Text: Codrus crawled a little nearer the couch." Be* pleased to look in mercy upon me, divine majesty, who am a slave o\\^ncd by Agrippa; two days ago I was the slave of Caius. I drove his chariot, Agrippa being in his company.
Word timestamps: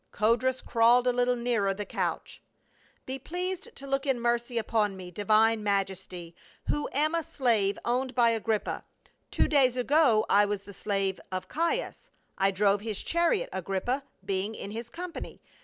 Codrus 0.11 0.63
crawled 0.63 1.05
a 1.05 1.13
little 1.13 1.35
nearer 1.35 1.75
the 1.75 1.85
couch." 1.85 2.41
Be* 3.05 3.19
pleased 3.19 3.75
to 3.75 3.85
look 3.85 4.07
in 4.07 4.19
mercy 4.19 4.57
upon 4.57 4.97
me, 4.97 5.11
divine 5.11 5.61
majesty, 5.61 6.35
who 6.69 6.89
am 6.91 7.13
a 7.13 7.21
slave 7.23 7.77
o\\^ncd 7.85 8.15
by 8.15 8.31
Agrippa; 8.31 8.83
two 9.29 9.47
days 9.47 9.77
ago 9.77 10.25
I 10.27 10.43
was 10.45 10.63
the 10.63 10.73
slave 10.73 11.19
of 11.31 11.47
Caius. 11.49 12.09
I 12.35 12.49
drove 12.49 12.81
his 12.81 12.99
chariot, 13.03 13.49
Agrippa 13.53 14.03
being 14.25 14.55
in 14.55 14.71
his 14.71 14.89
company. 14.89 15.39